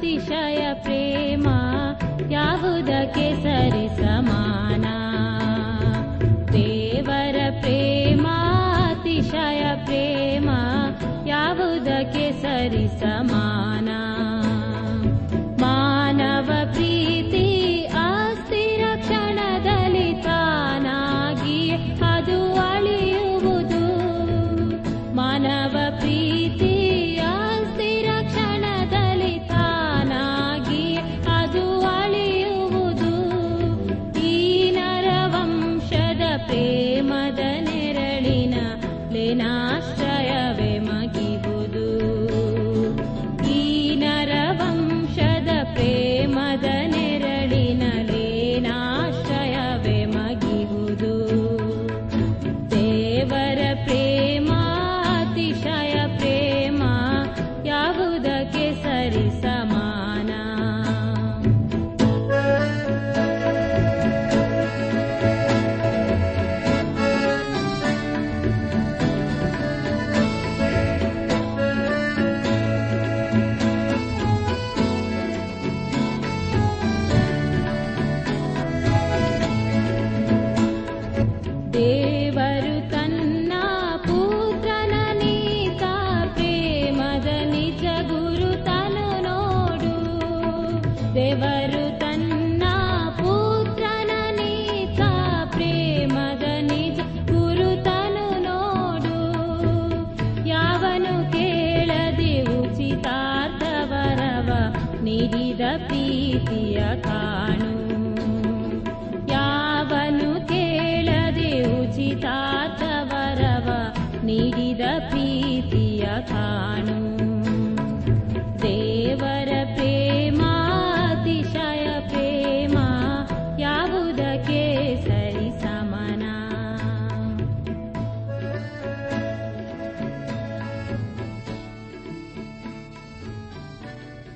[0.00, 1.42] अतिशय प्रेम
[2.32, 4.49] याहुके सरसमा।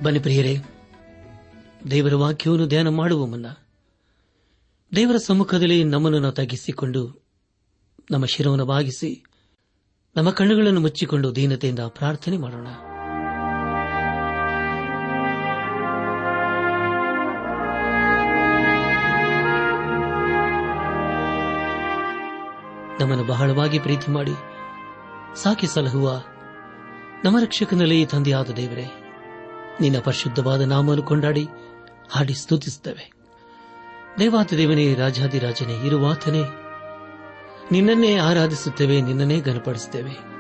[0.05, 0.57] ಬನ್ನಿ ಪ್ರಿಯರೇ,
[1.91, 3.47] ದೇವರ ವಾಕ್ಯವನ್ನು ಧ್ಯಾನ ಮಾಡುವ ಮುನ್ನ
[4.97, 7.25] ದೇವರ ಸಮ್ಮುಖದಲ್ಲಿ ನಮ್ಮನ್ನು ತಗ್ಗಿಸಿಕೊಂಡು
[8.11, 9.25] ನಮ್ಮ ಶಿರವನ್ನು ಬಾಗಿಸಿ
[10.17, 12.67] ನಮ್ಮ ಕಣ್ಣುಗಳನ್ನು ಮುಚ್ಚಿಕೊಂಡು ದೀನತೆಯಿಂದ ಪ್ರಾರ್ಥನೆ ಮಾಡೋಣ.
[23.01, 24.35] ನಮ್ಮನ್ನು ಬಹಳವಾಗಿ ಪ್ರೀತಿ ಮಾಡಿ,
[25.43, 26.23] ಸಾಕಿ ಸಲಹುವ
[27.25, 29.04] ನಮ್ಮ ರಕ್ಷಕನಲ್ಲಿ ತಂದೆಯಾದ ದೇವರೇ
[29.81, 31.49] ನಿನ್ನ ಪರಿಶುದ್ಧವಾದ ನಾಮವನ್ನು ಕೊಂಡಾಡಿ,
[32.11, 33.13] ಹಾಡಿ ಸ್ತುತಿಸುತ್ತೇವೆ.
[34.19, 36.45] ದೇವಾತ ದೇವನೇ ರಾಜಾದಿರಾಜನೇ ಇರುವಾತನೇ,
[37.73, 40.35] ನಿನ್ನನ್ನೇ ಆರಾಧಿಸುತ್ತೇವೆ, ನಿನ್ನನ್ನೇ ಘನಪಡಿಸುತ್ತೇವೆ.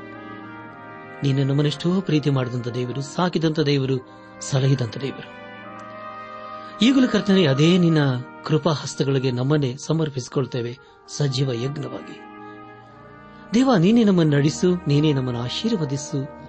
[1.22, 4.08] ನೀನು ಮನೆಷ್ಟೋ ಪ್ರೀತಿ ಮಾಡಿದಂಥ ದೇವರು ಸಾಕಿದಂಥ ದೇವರು
[4.40, 5.44] ಸಲಹಿದಂಥ ದೇವರು.
[6.82, 7.98] ಈಗಲೂ ಕರ್ತನೆ, ಅದೇ ನಿನ್ನ
[8.44, 10.78] ಕೃಪಾ ಹಸ್ತಗಳಿಗೆ ನಮ್ಮನ್ನೇ ಸಮರ್ಪಿಸಿಕೊಳ್ತೇವೆ,
[11.08, 12.20] ಸಜೀವ ಯಜ್ಞವಾಗಿ.
[13.54, 16.43] ದೇವ, ನೀನೇ ನಮ್ಮನ್ನು ನಡೆಸು, ನೀನೇ ನಮ್ಮನ್ನು ಆಶೀರ್ವದಿಸು.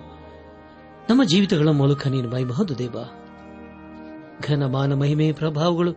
[1.09, 2.95] ನಮ್ಮ ಜೀವಿತಗಳ ಮೂಲಕ ನೀನು ಬಾಯಬಹುದು ದೇವ.
[4.43, 5.91] ಘನ ಮಾನ ಮಹಿಮೆ ಪ್ರಭಾವಗಳು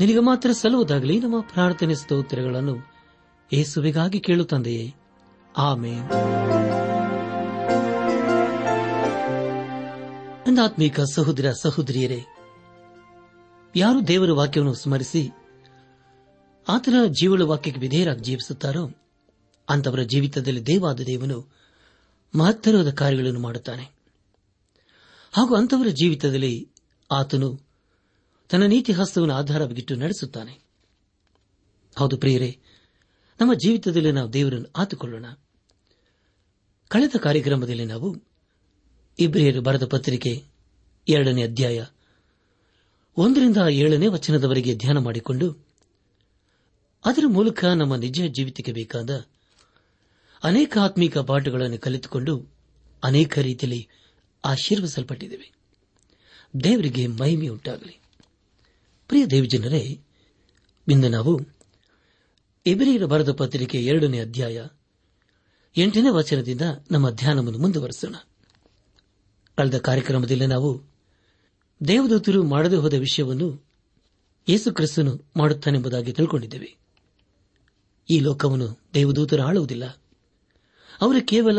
[0.00, 2.76] ನಿನಗೆ ಮಾತ್ರ ಸಲ್ಲುವುದಾಗಲಿ, ನಮ್ಮ ಪ್ರಾರ್ಥನೆ ಸ್ತೋತ್ರಗಳನ್ನು
[3.52, 4.94] ಏಸುವಿಗಾಗಿ ಕೇಳುತ್ತಂದೆಯೇ
[5.56, 6.08] ಆಮೇನ್.
[10.46, 12.24] ನನ್ನ ಆತ್ಮೀಕ ಸಹೋದರ ಸಹೋದರಿಯರೇ,
[13.76, 15.30] ಯಾರು ದೇವರ ವಾಕ್ಯವನ್ನು ಸ್ಮರಿಸಿ
[16.68, 18.90] ಆತನ ಜೀವಳ ವಾಕ್ಯಕ್ಕೆ ವಿಧೇಯರಾಗಿ ಜೀವಿಸುತ್ತಾರೋ
[19.68, 21.52] ಅಂತವರ ಜೀವಿತದಲ್ಲಿ ದೇವಾದ ದೇವನು
[22.38, 23.97] ಮಹತ್ತರವಾದ ಕಾರ್ಯಗಳನ್ನು ಮಾಡುತ್ತಾನೆ.
[25.32, 26.70] ಹಾಗೂ ಅಂತವರ ಜೀವಿತದಲ್ಲಿ
[27.10, 27.60] ಆತನು
[28.50, 30.62] ತನ್ನ ನೀತಿ ಹಸ್ತವನ್ನು ಆಧಾರವಾಗಿಟ್ಟು ನಡೆಸುತ್ತಾನೆ.
[31.96, 32.58] ಹೌದು ಪ್ರಿಯರೇ,
[33.40, 35.26] ನಮ್ಮ ಜೀವಿತದಲ್ಲಿ ನಾವು ದೇವರನ್ನು ಆತುಕೊಳ್ಳೋಣ.
[36.88, 38.16] ಕಳೆದ ಕಾರ್ಯಕ್ರಮದಲ್ಲಿ ನಾವು
[39.18, 40.44] ಇಬ್ರಿಯರು ಬರೆದ ಪತ್ರಿಕೆ
[41.08, 41.84] ಎರಡನೇ ಅಧ್ಯಾಯ
[43.16, 45.56] ಒಂದರಿಂದ ಏಳನೇ ವಚನದವರೆಗೆ ಧ್ಯಾನ ಮಾಡಿಕೊಂಡು
[47.04, 49.26] ಅದರ ಮೂಲಕ ನಮ್ಮ ನಿಜ ಜೀವಿತಕ್ಕೆ ಬೇಕಾದ
[50.44, 52.46] ಅನೇಕ ಆತ್ಮೀಕ ಪಾಠಗಳನ್ನು ಕಲಿತುಕೊಂಡು
[53.04, 53.88] ಅನೇಕ ರೀತಿಯಲ್ಲಿ
[54.44, 55.52] ಆಶೀರ್ವಿಸಲ್ಪಟ್ಟಿದ್ದೇವೆ
[56.64, 58.00] ದೇವರಿಗೆ ಮಹಿಮೆಯುಂಟಾಗಲಿ
[59.08, 60.00] ಪ್ರಿಯ ದೇವಜನರೇ,
[60.88, 61.40] ಇಂದು ನಾವು
[62.66, 64.66] ಇಬರಿಯರ ಬರೆದ ಪತ್ರಿಕೆ ಎರಡನೇ ಅಧ್ಯಾಯ
[65.76, 68.14] ಎಂಟನೇ ವಚನದಿಂದ ನಮ್ಮ ಧ್ಯಾನವನ್ನು ಮುಂದುವರೆಸೋಣ.
[69.56, 70.82] ಕಳೆದ ಕಾರ್ಯಕ್ರಮದಲ್ಲಿ ನಾವು
[71.88, 73.66] ದೇವದೂತರು ಮಾಡದೆ ಹೋದ ವಿಷಯವನ್ನು
[74.48, 76.76] ಯೇಸು ಕ್ರಿಸ್ತನು ಮಾಡುತ್ತಾನೆಂಬುದಾಗಿ ತಿಳ್ಕೊಂಡಿದ್ದೇವೆ.
[78.10, 79.84] ಈ ಲೋಕವನ್ನು ದೇವದೂತರು ಆಳುವುದಿಲ್ಲ.
[81.00, 81.58] ಅವರು ಕೇವಲ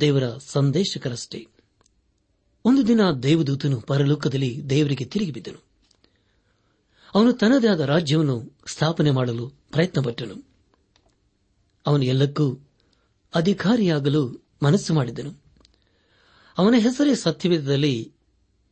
[0.00, 1.46] ದೇವರ ಸಂದೇಶಕರಷ್ಟೇ.
[2.66, 5.64] ಒಂದು ದಿನ ದೇವದೂತನು ಪರಲೋಕದಲ್ಲಿ ದೇವರಿಗೆ ತಿರುಗಿ ಬಿದ್ದನು.
[7.14, 10.48] ಅವನು ತನ್ನದೇ ಆದ ರಾಜ್ಯವನ್ನು ಸ್ಥಾಪನೆ ಮಾಡಲು ಪ್ರಯತ್ನಪಟ್ಟನು.
[11.86, 12.58] ಅವನು ಎಲ್ಲಕ್ಕೂ
[13.34, 15.42] ಅಧಿಕಾರಿಯಾಗಲು ಮನಸ್ಸು ಮಾಡಿದನು.
[16.58, 18.12] ಅವನ ಹೆಸರೇ ಸತ್ಯವೇದದಲ್ಲಿ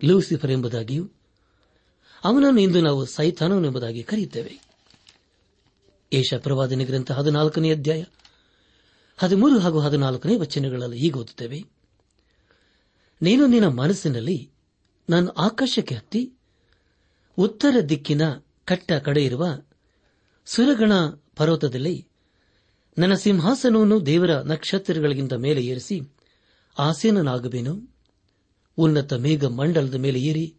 [0.05, 1.11] ಲೂಸಿಫರ್ ಎಂಬುದಾಗಿಯೂ,
[2.25, 4.61] ಅವನನ್ನು ಇಂದು ನಾವು ಸೈತಾನವನೆಂಬುದಾಗಿ ಕರೆಯುತ್ತೇವೆ.
[6.13, 8.05] ಏಷ ಪ್ರವಾದನೆ ಗ್ರಂಥ ಹದಿನಾಲ್ಕನೇ ಅಧ್ಯಾಯ
[9.19, 11.82] ಹದಿಮೂರು ಹಾಗೂ ಹದಿನಾಲ್ಕನೇ ವಚನಗಳಲ್ಲಿ ಹೀಗೆ ಓದುತ್ತೇವೆ.
[13.23, 14.51] ನೀನು ನಿನ್ನ ಮನಸ್ಸಿನಲ್ಲಿ
[15.11, 16.33] ನಾನು ಆಕಾಶಕ್ಕೆ ಹತ್ತಿ
[17.39, 18.23] ಉತ್ತರ ದಿಕ್ಕಿನ
[18.65, 19.47] ಕಟ್ಟ ಕಡೆ ಇರುವ
[20.47, 20.93] ಸುರಗಣ
[21.37, 22.07] ಪರ್ವತದಲ್ಲಿ
[22.99, 26.01] ನನ್ನ ಸಿಂಹಾಸನವನ್ನು ದೇವರ ನಕ್ಷತ್ರಗಳಿಗಿಂತ ಮೇಲೆ ಏರಿಸಿ
[26.79, 27.93] ಆಸೀನನಾಗಬೇನು
[28.77, 30.57] ಉನ್ನತ ಮೇಘ ಮಂಡಲದ ಮೇಲೆ ಏರಿ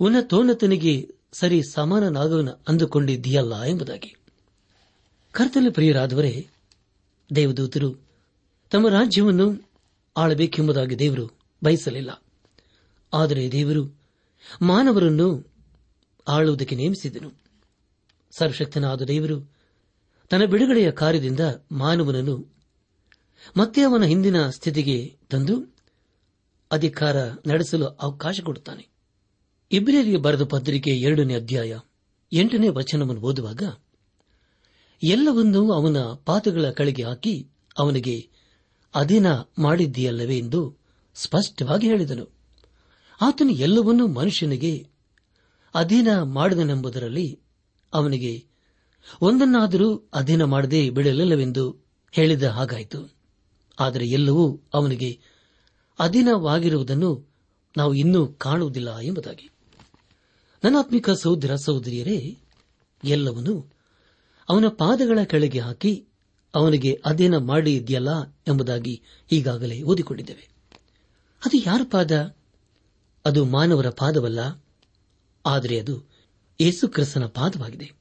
[0.00, 4.16] ಉನ್ನತೋನ್ನತನಿಗೆ ಸರಿ ಸಮಾನನಾಗವನ ಅಂದುಕೊಂಡಿದ್ದೀಯಲ್ಲ ಎಂಬುದಾಗಿ.
[5.32, 6.48] ಕರ್ತಲು ಪ್ರಿಯರಾದವರೇ,
[7.34, 8.08] ದೇವದೂತರು,
[8.70, 9.70] ತಮ್ಮ ರಾಜ್ಯವನ್ನು
[10.16, 12.22] ಆಳಬೇಕೆಂಬುದಾಗಿ ದೇವರು ಬಯಸಲಿಲ್ಲ.
[13.14, 14.00] ಆದರೆ ದೇವರು
[14.62, 15.52] ಮಾನವರನ್ನು
[16.28, 17.32] ಆಳುವುದಕ್ಕೆ ನೇಮಿಸಿದನು.
[18.38, 19.52] ಸರ್ವಶಕ್ತನಾದ ದೇವರು
[20.30, 21.40] ತನ್ನ ಬಿಡುಗಡೆಯ ಕಾರ್ಯದಿಂದ
[21.72, 22.54] ಮಾನವನನ್ನು
[23.56, 25.76] ಮತ್ತೆ ಅವನ ಹಿಂದಿನ ಸ್ಥಿತಿಗೆ ತಂದು
[26.72, 27.16] ಅಧಿಕಾರ
[27.46, 28.88] ನಡೆಸಲು ಅವಕಾಶ ಕೊಡುತ್ತಾನೆ.
[29.72, 31.78] ಇಬ್ರಿಯರಿಗೆ ಬರೆದ ಪತ್ರಿಕೆ ಎರಡನೇ ಅಧ್ಯಾಯ
[32.32, 33.62] ಎಂಟನೇ ವಚನವನ್ನು ಓದುವಾಗ,
[35.02, 38.28] ಎಲ್ಲವನ್ನೂ ಅವನ ಪಾದಗಳ ಕಳೆಗೆ ಹಾಕಿ ಅವನಿಗೆ
[38.94, 39.26] ಅಧೀನ
[39.58, 40.77] ಮಾಡಿದ್ದೀಯಲ್ಲವೇ ಎಂದು
[41.22, 42.28] ಸ್ಪಷ್ಟವಾಗಿ ಹೇಳಿದನು.
[43.20, 44.86] ಆತನು ಎಲ್ಲವನ್ನೂ ಮನುಷ್ಯನಿಗೆ
[45.74, 47.40] ಅಧೀನ ಮಾಡಿದನೆಂಬುದರಲ್ಲಿ
[47.94, 48.44] ಅವನಿಗೆ
[49.20, 51.76] ಒಂದನ್ನಾದರೂ ಅಧೀನ ಮಾಡದೆ ಬಿಡಲಿಲ್ಲವೆಂದು
[52.12, 53.14] ಹೇಳಿದ ಹಾಗಾಯಿತು.
[53.80, 55.20] ಆದರೆ ಎಲ್ಲವೂ ಅವನಿಗೆ
[55.98, 57.26] ಅಧೀನವಾಗಿರುವುದನ್ನು
[57.76, 59.50] ನಾವು ಇನ್ನೂ ಕಾಣುವುದಿಲ್ಲ ಎಂಬುದಾಗಿ.
[60.64, 62.38] ನನಾತ್ಮಿಕ ಸಹೋದರ ಸಹೋದರಿಯರೇ,
[63.04, 63.72] ಎಲ್ಲವನ್ನೂ
[64.48, 66.06] ಅವನ ಪಾದಗಳ ಕೆಳಗೆ ಹಾಕಿ
[66.54, 70.57] ಅವನಿಗೆ ಅಧೀನ ಮಾಡಿ ಇದೆಯಲ್ಲ ಎಂಬುದಾಗಿ ಈಗಾಗಲೇ ಓದಿಕೊಂಡಿದ್ದೇವೆ.
[71.46, 72.34] ಅದು ಯಾರ ಪಾದ?
[73.24, 74.64] ಅದು ಮಾನವರ ಪಾದವಲ್ಲ,
[75.46, 76.02] ಆದರೆ ಅದು
[76.60, 77.92] ಯೇಸುಕ್ರಿಸ್ತನ ಪಾದವಾಗಿದೆ.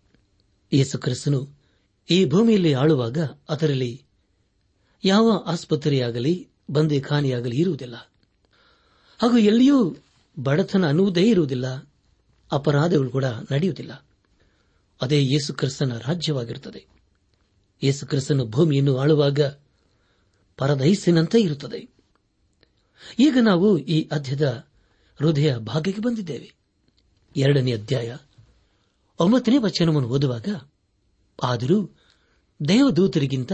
[0.74, 1.50] ಯೇಸುಕ್ರಿಸ್ತನು
[2.10, 3.18] ಈ ಭೂಮಿಯಲ್ಲಿ ಆಳುವಾಗ
[3.50, 4.04] ಅದರಲ್ಲಿ
[5.04, 8.12] ಯಾವ ಆಸ್ಪತ್ರೆಯಾಗಲಿ ಬಂದಿಖಾನೆಯಾಗಲಿ ಇರುವುದಿಲ್ಲ.
[9.22, 9.96] ಹಾಗೂ ಎಲ್ಲಿಯೂ
[10.40, 11.92] ಬಡತನ ಅನ್ನುವುದೇ ಇರುವುದಿಲ್ಲ.
[12.52, 14.06] ಅಪರಾಧಗಳು ಕೂಡ ನಡೆಯುವುದಿಲ್ಲ.
[15.02, 16.86] ಅದೇ ಯೇಸುಕ್ರಿಸ್ತನ ರಾಜ್ಯವಾಗಿರುತ್ತದೆ.
[17.84, 19.40] ಯೇಸುಕ್ರಿಸ್ತನು ಭೂಮಿಯನ್ನು ಆಳುವಾಗ
[20.58, 21.97] ಪರದೈಸಿನಂತೆ ಇರುತ್ತದೆ.
[23.20, 24.68] ಈಗ ನಾವು ಈ ಅಧ್ಯದ
[25.20, 26.54] ಹೃದಯ ಭಾಗಕ್ಕೆ ಬಂದಿದ್ದೇವೆ.
[27.36, 28.16] ಎರಡನೇ ಅಧ್ಯಾಯ
[29.20, 30.48] ಒಂಬತ್ತನೇ ವಚನವನ್ನು ಓದುವಾಗ
[31.44, 31.92] ಆದರೂ
[32.68, 33.54] ದೇವದೂತರಿಗಿಂತ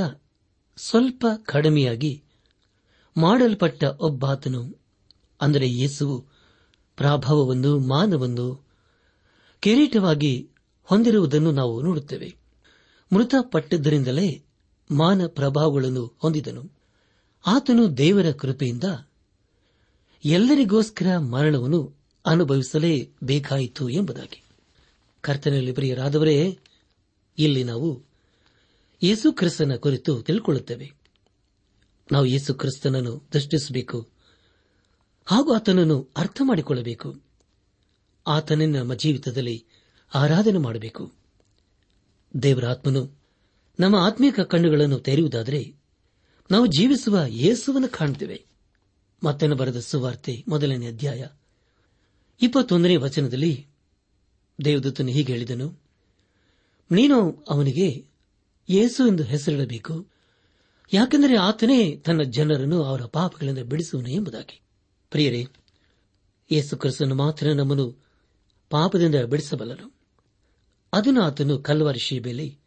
[0.78, 2.24] ಸ್ವಲ್ಪ ಕಡಿಮೆಯಾಗಿ
[3.18, 4.80] ಮಾಡಲ್ಪಟ್ಟ ಒಬ್ಬಾತನು,
[5.42, 6.26] ಅಂದರೆ ಯೇಸುವು
[6.98, 8.66] ಪ್ರಾಭಾವವನ್ನು ಮಾನವನ್ನು
[9.60, 10.50] ಕಿರೀಟವಾಗಿ
[10.84, 12.36] ಹೊಂದಿರುವುದನ್ನು ನಾವು ನೋಡುತ್ತೇವೆ.
[13.14, 14.46] ಮೃತಪಟ್ಟದ್ದರಿಂದಲೇ
[14.92, 16.64] ಮಾನ ಪ್ರಭಾವಗಳನ್ನು ಹೊಂದಿದನು.
[17.46, 18.84] ಆತನು ದೇವರ ಕೃಪೆಯಿಂದ
[20.26, 24.44] ಎಲ್ಲರಿಗೋಸ್ಕರ ಮರಣವನ್ನು ಅನುಭವಿಸಲೇ ಬೇಕಾಯಿತು ಎಂಬುದಾಗಿ.
[25.22, 26.60] ಕರ್ತನಲ್ಲಿ ಪ್ರಿಯರಾದವರೇ,
[27.38, 28.04] ಇಲ್ಲಿ ನಾವು
[29.04, 30.92] ಯೇಸು ಕ್ರಿಸ್ತನ ಕುರಿತು ತಿಳ್ಕೊಳ್ಳುತ್ತೇವೆ.
[32.12, 34.08] ನಾವು ಯೇಸು ಕ್ರಿಸ್ತನನ್ನು ದೃಷ್ಟಿಸಬೇಕು,
[35.26, 37.22] ಹಾಗೂ ಆತನನ್ನು ಅರ್ಥ ಮಾಡಿಕೊಳ್ಳಬೇಕು.
[38.28, 39.66] ಆತನನ್ನು ನಮ್ಮ ಜೀವಿತದಲ್ಲಿ
[40.14, 41.14] ಆರಾಧನೆ ಮಾಡಬೇಕು.
[42.44, 43.12] ದೇವರ ಆತ್ಮನು
[43.80, 45.76] ನಮ್ಮ ಆತ್ಮೀಕ ಕಣ್ಣುಗಳನ್ನು ತೆರೆಯುವುದಾದರೆ,
[46.52, 48.53] ನಾವು ಜೀವಿಸುವ ಯೇಸುವನ್ನು ಕಾಣುತ್ತೇವೆ.
[49.24, 51.26] ಮತ್ತನ ಬರೆದ ಸುವಾರ್ತೆ ಮೊದಲನೇ ಅಧ್ಯಾಯ.
[52.42, 53.68] ಇಪ್ಪತ್ತೊಂದನೇ ವಚನದಲ್ಲಿ
[54.66, 55.80] ದೇವದತ್ತನು ಹೀಗೆ ಹೇಳಿದನು,
[56.92, 58.06] ನೀನು ಅವನಿಗೆ
[58.70, 60.08] ಯೇಸು ಎಂದು ಹೆಸರಿಡಬೇಕು,
[60.94, 64.62] ಯಾಕೆಂದರೆ ಆತನೇ ತನ್ನ ಜನರನ್ನು ಅವರ ಪಾಪಗಳಿಂದ ಬಿಡಿಸುವನು ಎಂಬುದಾಗಿ.
[65.10, 65.48] ಪ್ರಿಯರೇ,
[66.52, 68.06] ಯೇಸು ಕ್ರಿಸ್ತನು ಮಾತ್ರ ನಮ್ಮನ್ನು
[68.70, 69.94] ಪಾಪದಿಂದ ಬಿಡಿಸಬಲ್ಲನು.
[70.94, 72.60] ಅದನ್ನು ಆತನು ಕಲ್ವಾರಿ ಶೀಬೆಯಲ್ಲಿ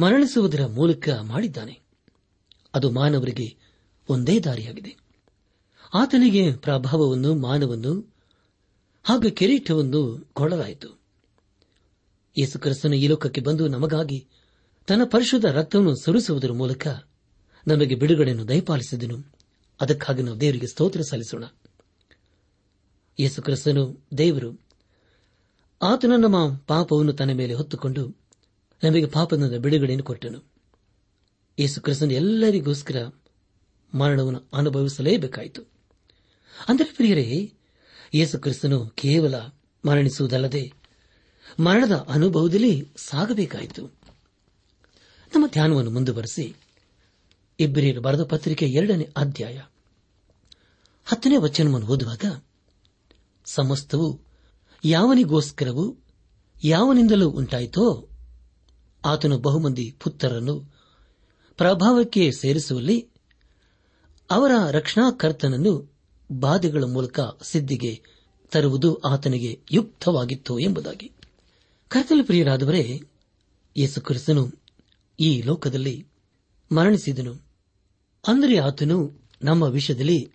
[0.00, 1.80] ಮರಣಿಸುವುದರ ಮೂಲಕ ಮಾಡಿದ್ದಾನೆ.
[2.74, 3.56] ಅದು ಮಾನವರಿಗೆ
[4.08, 5.09] ಒಂದೇ ದಾರಿಯಾಗಿದೆ.
[5.94, 8.14] ಆತನಿಗೆ ಪ್ರಭಾವವನ್ನು, ಮಾನವನ್ನು
[9.02, 11.00] ಹಾಗೂ ಕಿರೀಟವನ್ನು ಕೊಡಲಾಯಿತು.
[12.38, 14.28] ಯೇಸು ಕ್ರಿಸ್ತನು ಈ ಲೋಕಕ್ಕೆ ಬಂದು ನಮಗಾಗಿ
[14.86, 16.86] ತನ್ನ ಪರಿಶುದ್ಧ ರಕ್ತವನ್ನು ಸುರಿಸುವುದರ ಮೂಲಕ
[17.66, 19.34] ನಮಗೆ ಬಿಡುಗಡೆಯನ್ನು ದಯಪಾಲಿಸಿದನು.
[19.80, 21.44] ಅದಕ್ಕಾಗಿ ನಾವು ದೇವರಿಗೆ ಸ್ತೋತ್ರ ಸಲ್ಲಿಸೋಣ.
[23.20, 24.60] ಯೇಸು ಕ್ರಿಸ್ತನು, ದೇವರು,
[25.82, 28.16] ಆತನ ನಮ್ಮ ಪಾಪವನ್ನು ತನ್ನ ಮೇಲೆ ಹೊತ್ತುಕೊಂಡು
[28.84, 30.52] ನಮಗೆ ಪಾಪದಿಂದ ಬಿಡುಗಡೆಯನ್ನು ಕೊಟ್ಟನು.
[31.58, 33.10] ಯೇಸು ಕ್ರಿಸ್ತನು ಎಲ್ಲರಿಗೋಸ್ಕರ
[33.94, 35.69] ಮರಣವನ್ನು ಅನುಭವಿಸಲೇಬೇಕಾಯಿತು.
[36.68, 37.52] ಅಂದರೆ ಪ್ರಿಯರೇ,
[38.14, 39.34] ಯೇಸು ಕ್ರಿಸ್ತನು ಕೇವಲ
[39.84, 40.72] ಮರಣಿಸುವುದಲ್ಲದೆ
[41.60, 43.86] ಮರಣದ ಅನುಭವದಲ್ಲಿ ಸಾಗಬೇಕಾಯಿತು.
[45.34, 46.54] ನಮ್ಮ ಧ್ಯಾನವನ್ನು ಮುಂದುವರೆಸಿ
[47.58, 49.60] ಇಬ್ಬರಿಯರು ಬರೆದ ಪತ್ರಿಕೆ ಎರಡನೇ ಅಧ್ಯಾಯ
[51.04, 52.42] ಹತ್ತನೇ ವಚನವನ್ನು ಓದುವಾಗ,
[53.46, 54.20] ಸಮಸ್ತವು
[54.84, 55.98] ಯಾವನಿಗೋಸ್ಕರವು
[56.64, 58.08] ಯಾವನಿಂದಲೂ ಉಂಟಾಯಿತೋ
[59.04, 60.72] ಆತನು ಬಹುಮಂದಿ ಪುತ್ರರನ್ನು
[61.56, 63.08] ಪ್ರಭಾವಕ್ಕೆ ಸೇರಿಸುವಲ್ಲಿ
[64.30, 65.89] ಅವರ ರಕ್ಷಣಾಕರ್ತನನ್ನು
[66.30, 68.02] ಬಾಧೆಗಳ ಮೂಲಕ ಸಿದ್ಧಿಗೆ
[68.50, 71.12] ತರುವುದು ಆತನಿಗೆ ಯುಕ್ತವಾಗಿತ್ತು ಎಂಬುದಾಗಿ.
[71.88, 73.00] ಕರ್ತಲ ಪ್ರಿಯರಾದವರೇ,
[73.76, 74.62] ಯೇಸು ಕ್ರಿಸ್ತನು
[75.20, 76.06] ಈ ಲೋಕದಲ್ಲಿ
[76.72, 77.34] ಮರಣಿಸಿದನು.
[78.28, 80.32] ಅಂದರೆ ಆತನು ನಮ್ಮ ವಿಷಯದಲ್ಲಿ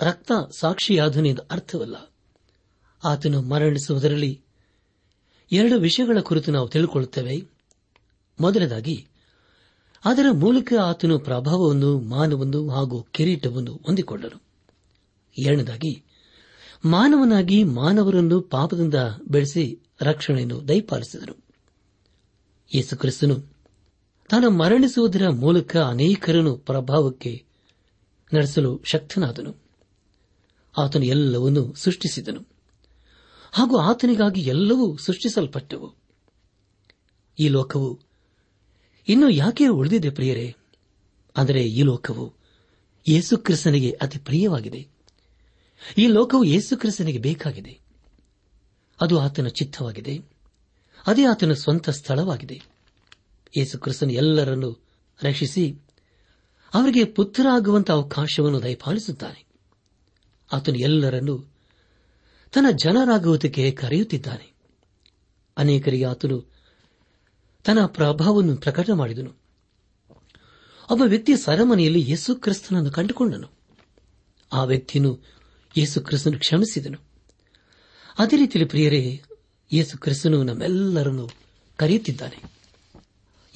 [0.00, 2.12] ರಕ್ತ ಸಾಕ್ಷಿಯಾದನು ಎಂದು ಅರ್ಥವಲ್ಲ.
[3.04, 4.42] ಆತನು ಮರಣಿಸುವುದರಲ್ಲಿ
[5.52, 7.48] ಎರಡು ವಿಷಯಗಳ ಕುರಿತು ನಾವು ತಿಳಿದುಕೊಳ್ಳುತ್ತೇವೆ
[8.40, 9.06] ಮೊದಲದಾಗಿ
[10.04, 14.45] ಅದರ ಮೂಲಕ ಆತನು ಪ್ರಭಾವವನ್ನು, ಮಾನವನ್ನು ಹಾಗೂ ಕಿರೀಟವನ್ನು ಹೊಂದಿಕೊಂಡನು.
[15.38, 16.04] ಎರಡನೇದಾಗಿ,
[16.84, 18.94] ಮಾನವನಾಗಿ ಮಾನವರನ್ನು ಪಾಪದಿಂದ
[19.28, 21.46] ಬೆಳೆಸಿ ರಕ್ಷಣೆಯನ್ನು ದಯಪಾಲಿಸಿದನು
[22.74, 23.56] ಯೇಸುಕ್ರಿಸ್ತನು
[24.30, 27.44] ತಾನು ಮರಣಿಸುವುದರ ಮೂಲಕ ಅನೇಕರನ್ನು ಪ್ರಭಾವಕ್ಕೆ
[28.34, 29.56] ನಡೆಸಲು ಶಕ್ತನಾದನು.
[30.78, 32.40] ಆತನು ಎಲ್ಲವನ್ನೂ ಸೃಷ್ಟಿಸಿದನು.
[33.52, 35.94] ಹಾಗೂ ಆತನಿಗಾಗಿ ಎಲ್ಲವೂ ಸೃಷ್ಟಿಸಲ್ಪಟ್ಟವು.
[37.38, 38.00] ಈ ಲೋಕವು
[39.08, 40.56] ಇನ್ನು ಯಾಕೆ ಉಳಿದಿದೆ ಪ್ರಿಯರೇ?
[41.36, 42.34] ಅಂದರೆ ಈ ಲೋಕವು
[43.08, 44.95] ಯೇಸುಕ್ರಿಸ್ತನಿಗೆ ಅತಿ ಪ್ರಿಯವಾಗಿದೆ.
[45.98, 47.80] ಈ ಲೋಕವು ಯೇಸುಕ್ರಿಸ್ತನಿಗೆ ಬೇಕಾಗಿದೆ.
[49.00, 50.18] ಅದು ಆತನ ಚಿತ್ತವಾಗಿದೆ.
[51.06, 52.60] ಅದೇ ಆತನ ಸ್ವಂತ ಸ್ಥಳವಾಗಿದೆ.
[53.56, 54.86] ಯೇಸುಕ್ರಿಸ್ತನು ಎಲ್ಲರನ್ನು
[55.22, 55.80] ರಕ್ಷಿಸಿ
[56.74, 59.46] ಅವರಿಗೆ ಪುತ್ರರಾಗುವಂತಹ ಅವಕಾಶವನ್ನು ದಯಪಾಲಿಸುತ್ತಾನೆ.
[60.52, 61.56] ಆತನು ಎಲ್ಲರನ್ನು
[62.52, 64.52] ತನ್ನ ಜನರಾಗುವುದಕ್ಕೆ ಕರೆಯುತ್ತಿದ್ದಾನೆ.
[65.56, 66.52] ಅನೇಕರಿಗೆ ಆತನು
[67.64, 69.32] ತನ್ನ ಪ್ರಭಾವವನ್ನು ಪ್ರಕಟ ಮಾಡಿದನು.
[70.90, 73.48] ಒಬ್ಬ ವ್ಯಕ್ತಿ ಸರಮನೆಯಲ್ಲಿ ಯೇಸು ಕ್ರಿಸ್ತನನ್ನು ಕಂಡುಕೊಂಡನು.
[74.52, 75.35] ಆ ವ್ಯಕ್ತಿಯನ್ನು
[75.76, 76.98] ಯೇಸು ಕ್ರಿಸ್ತನು ಕ್ಷಮಿಸಿದನು.
[78.18, 79.22] ಅದೇ ರೀತಿಯಲ್ಲಿ ಪ್ರಿಯರೇ,
[79.72, 81.30] ಯೇಸು ಕ್ರಿಸ್ತನು ನಮ್ಮೆಲ್ಲರನ್ನು
[81.76, 82.52] ಕರೆಯುತ್ತಿದ್ದಾನೆ.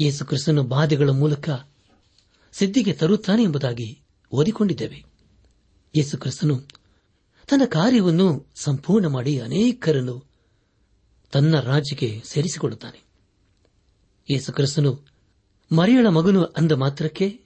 [0.01, 1.51] ಯೇಸು ಕ್ರಿಸ್ತನು ಬಾಧೆಗಳ ಮೂಲಕ
[2.53, 5.05] ಸಿದ್ಧಿಗೆ ತರುತ್ತಾನೆ ಎಂಬುದಾಗಿ ಓದಿಕೊಂಡಿದ್ದೇವೆ.
[5.97, 6.59] ಯೇಸು ಕ್ರಿಸ್ತನು
[7.49, 10.25] ತನ್ನ ಕಾರ್ಯವನ್ನು ಸಂಪೂರ್ಣ ಮಾಡಿ ಅನೇಕರನ್ನು
[11.33, 13.03] ತನ್ನ ರಾಜ್ಯಕ್ಕೆ ಸೇರಿಸಿಕೊಳ್ಳುತ್ತಾನೆ.
[14.33, 15.07] ಯೇಸು ಕ್ರಿಸ್ತನು
[15.77, 17.41] ಮರಿಯಳ ಮಗನು ಅಂದ ಮಾತ್ರಕ್ಕೆ,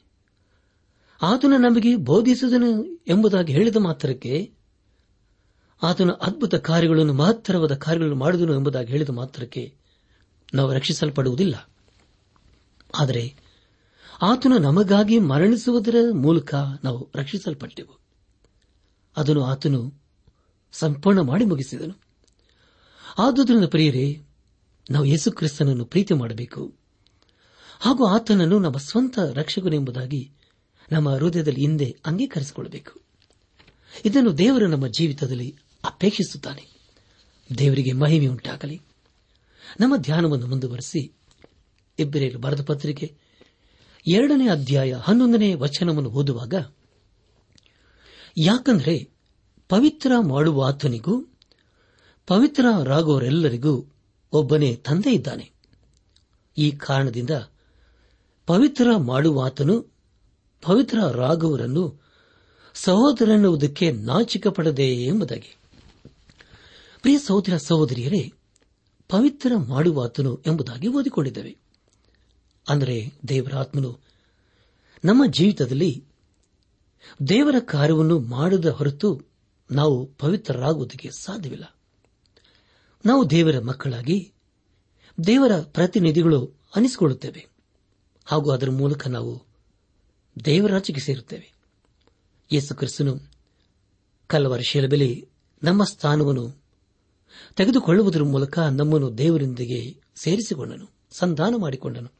[1.22, 4.63] ಆತನು ನಮಗೆ ಬೋಧಿಸಿದನು ಎಂಬುದಾಗಿ ಹೇಳಿದ ಮಾತ್ರಕ್ಕೆ
[5.82, 9.74] ಆತನ ಅದ್ಭುತ ಕಾರ್ಯಗಳನ್ನು, ಮಹತ್ತರವಾದ ಕಾರ್ಯಗಳನ್ನು ಮಾಡಿದನು ಎಂಬುದಾಗಿ ಹೇಳಿದ ಮಾತ್ರಕ್ಕೆ
[10.54, 11.70] ನಾವು ರಕ್ಷಿಸಲ್ಪಡುವುದಿಲ್ಲ.
[12.98, 13.34] ಆದರೆ
[14.22, 16.54] ಆತನು ನಮಗಾಗಿ ಮರಣಿಸುವುದರ ಮೂಲಕ
[16.84, 18.00] ನಾವು ರಕ್ಷಿಸಲ್ಪಟ್ಟೆವು
[19.16, 20.02] ಅದನ್ನು ಆತನು
[20.72, 22.00] ಸಂಪೂರ್ಣ ಮಾಡಿ ಮುಗಿಸಿದನು.
[23.18, 24.22] ಆದುದರಿಂದ ಪ್ರಿಯರೇ,
[24.90, 26.74] ನಾವು ಯೇಸು ಕ್ರಿಸ್ತನನ್ನು ಪ್ರೀತಿ ಮಾಡಬೇಕು.
[27.80, 30.32] ಹಾಗೂ ಆತನನ್ನು ನಮ್ಮ ಸ್ವಂತ ರಕ್ಷಕನೆಂಬುದಾಗಿ
[30.92, 33.00] ನಮ್ಮ ಹೃದಯದಲ್ಲಿ ಹಿಂದೆ ಅಂಗೀಕರಿಸಿಕೊಳ್ಳಬೇಕು.
[34.04, 36.64] ಇದನ್ನು ದೇವರು ನಮ್ಮ ಜೀವಿತದಲ್ಲಿ ಅಪೇಕ್ಷಿಸುತ್ತಾನೆ.
[37.58, 38.80] ದೇವರಿಗೆ ಮಹಿಮೆ ಉಂಟಾಗಲಿ.
[39.80, 41.12] ನಮ್ಮ ಧ್ಯಾನವನ್ನು ಮುಂದುವರೆಸಿ
[41.98, 43.14] ಇಬ್ಬರೇರು ಬರೆದ ಪತ್ರಿಕೆ
[44.06, 46.54] ಎರಡನೇ ಅಧ್ಯಾಯ ಹನ್ನೊಂದನೇ ವಚನವನ್ನು ಓದುವಾಗ,
[48.36, 49.08] ಯಾಕಂದರೆ
[49.68, 51.24] ಪವಿತ್ರ ಮಾಡುವ ಆತನಿಗೂ
[52.26, 53.86] ಪವಿತ್ರರಾಗುವವರೆಲ್ಲರಿಗೂ
[54.32, 55.50] ಒಬ್ಬನೇ ತಂದೆ ಇದ್ದಾನೆ.
[56.58, 57.30] ಈ ಕಾರಣದಿಂದ
[58.46, 59.80] ಪವಿತ್ರ ಮಾಡುವಾತನು
[60.62, 62.02] ಪವಿತ್ರರಾಗುವರನ್ನು
[62.74, 65.56] ಸಹೋದರನ್ನುವುದಕ್ಕೆ ನಾಚಿಕ ಪಡದೆ ಎಂಬುದಾಗಿ.
[67.04, 68.32] ಪ್ರಿಯ ಸಹೋದರ ಸಹೋದರಿಯರೇ,
[69.08, 71.56] ಪವಿತ್ರ ಮಾಡುವಾತನು ಎಂಬುದಾಗಿ ಓದಿಕೊಂಡಿದ್ದೇವೆ.
[72.68, 74.00] ಅಂದರೆ ದೇವರ ಆತ್ಮನು
[75.04, 76.04] ನಮ್ಮ ಜೀವಿತದಲ್ಲಿ
[77.28, 79.22] ದೇವರ ಕಾರ್ಯವನ್ನು ಮಾಡದ ಹೊರತು
[79.70, 81.76] ನಾವು ಪವಿತ್ರರಾಗುವುದಕ್ಕೆ ಸಾಧ್ಯವಿಲ್ಲ.
[83.06, 84.32] ನಾವು ದೇವರ ಮಕ್ಕಳಾಗಿ
[85.26, 87.46] ದೇವರ ಪ್ರತಿನಿಧಿಗಳು ಅನಿಸಿಕೊಳ್ಳುತ್ತೇವೆ.
[88.24, 89.42] ಹಾಗೂ ಅದರ ಮೂಲಕ ನಾವು
[90.44, 91.54] ದೇವರಾಜಿಗೆ ಸೇರುತ್ತೇವೆ.
[92.52, 93.18] ಯೇಸು ಕ್ರಿಸ್ತನು
[94.26, 95.28] ಕಲವರ ಶಿಲಬೆಲೆ
[95.62, 96.63] ನಮ್ಮ ಸ್ಥಾನವನ್ನು
[97.56, 102.12] ತೆಗೆದುಕೊಳ್ಳುವುದರ ಮೂಲಕ ನಮ್ಮನ್ನು ದೇವರೊಂದಿಗೆ ಸೇರಿಸಿಕೊಂಡನು, ಸಂಧಾನ ಮಾಡಿಕೊಂಡನು.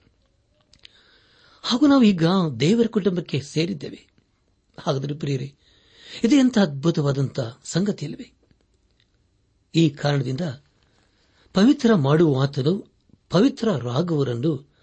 [1.63, 2.25] ಹಾಗೂ ನಾವು ಈಗ
[2.61, 4.09] ದೇವರ ಕುಟುಂಬಕ್ಕೆ ಸೇರಿದ್ದೇವೆ.
[4.81, 5.55] ಹಾಗಾದರೆ ಪ್ರಿಯರೇ,
[6.25, 8.33] ಇದು ಎಂಥ ಅದ್ಭುತವಾದಂಥ ಸಂಗತಿಯಲ್ವೇ
[9.75, 10.41] ಈ ಕಾರಣದಿಂದ
[11.55, 12.93] ಪವಿತ್ರ ಮಾಡುವ ಆತನು
[13.31, 14.75] ಪವಿತ್ರರಾಗುವರನ್ನು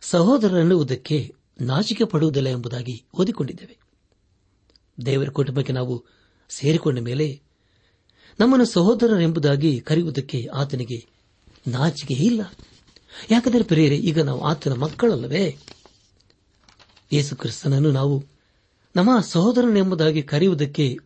[0.00, 3.78] ಸಹೋದರನ್ನುವುದಕ್ಕೆ ನಾಚಿಕೆ ಪಡುವುದಿಲ್ಲ ಎಂಬುದಾಗಿ ಓದಿಕೊಂಡಿದ್ದೇವೆ.
[5.06, 6.04] ದೇವರ ಕುಟುಂಬಕ್ಕೆ ನಾವು
[6.48, 7.43] ಸೇರಿಕೊಂಡ ಮೇಲೆ
[8.40, 11.06] ನಮ್ಮನ್ನು ಸಹೋದರರೆಂಬುದಾಗಿ ಕರೆಯುವುದಕ್ಕೆ ಆತನಿಗೆ
[11.68, 12.40] ನಾಚಿಕೆ ಇಲ್ಲ.
[13.30, 15.58] ಯಾಕಂದರೆ ಪ್ರಿಯರೇ, ಈಗ ನಾವು ಆತನ ಮಕ್ಕಳಲ್ಲವೇ?
[17.12, 18.24] ಯೇಸು ಕ್ರಿಸ್ತನನ್ನು ನಾವು
[18.96, 20.98] ನಮ್ಮ ಸಹೋದರನೆಂಬುದಾಗಿ ಕರೆಯುವುದಕ್ಕೆ